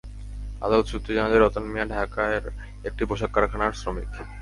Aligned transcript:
আদালত 0.65 0.85
সূত্রে 0.91 1.11
জানা 1.17 1.29
যায়, 1.31 1.41
রতন 1.41 1.63
মিয়া 1.71 1.85
ঢাকার 1.93 2.43
একটি 2.89 3.03
পোশাক 3.09 3.29
কারখানার 3.35 3.73
শ্রমিক। 3.81 4.09